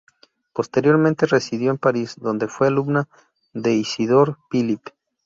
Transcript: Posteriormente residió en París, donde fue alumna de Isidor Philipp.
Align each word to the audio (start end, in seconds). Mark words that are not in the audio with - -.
Posteriormente 0.53 1.27
residió 1.27 1.69
en 1.69 1.77
París, 1.77 2.15
donde 2.19 2.47
fue 2.47 2.65
alumna 2.65 3.07
de 3.53 3.73
Isidor 3.75 4.39
Philipp. 4.49 4.81